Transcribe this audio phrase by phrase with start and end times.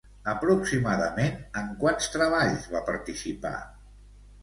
[0.31, 3.57] Aproximadament, en quants treballs va participar?